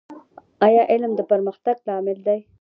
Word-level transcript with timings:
ایا 0.65 0.83
علم 0.93 1.11
د 1.15 1.21
پرمختګ 1.31 1.75
لامل 1.87 2.19
دی؟ 2.27 2.39